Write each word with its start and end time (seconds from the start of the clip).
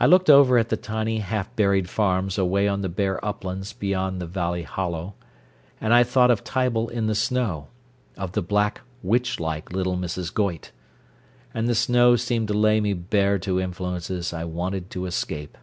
I 0.00 0.06
looked 0.06 0.28
over 0.28 0.58
at 0.58 0.68
the 0.68 0.76
tiny, 0.76 1.18
half 1.20 1.54
buried 1.54 1.88
farms 1.88 2.38
away 2.38 2.66
on 2.66 2.80
the 2.80 2.88
bare 2.88 3.24
uplands 3.24 3.72
beyond 3.72 4.20
the 4.20 4.26
valley 4.26 4.64
hollow, 4.64 5.14
and 5.80 5.94
I 5.94 6.02
thought 6.02 6.32
of 6.32 6.42
Tible 6.42 6.88
in 6.90 7.06
the 7.06 7.14
snow, 7.14 7.68
of 8.16 8.32
the 8.32 8.42
black, 8.42 8.80
witch 9.00 9.38
like 9.38 9.70
little 9.72 9.96
Mrs. 9.96 10.34
Goyte. 10.34 10.72
And 11.54 11.68
the 11.68 11.76
snow 11.76 12.16
seemed 12.16 12.48
to 12.48 12.54
lay 12.54 12.80
me 12.80 12.94
bare 12.94 13.38
to 13.38 13.60
influences 13.60 14.32
I 14.32 14.44
wanted 14.44 14.90
to 14.90 15.06
escape. 15.06 15.56